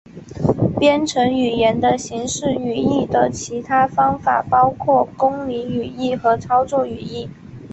[0.79, 7.29] 编程语言的形式语义的其他方法包括公理语义和操作语义。